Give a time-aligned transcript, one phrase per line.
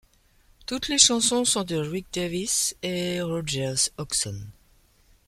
[0.65, 4.47] Toutes les chansons sont de Rick Davies et Roger Hodgson.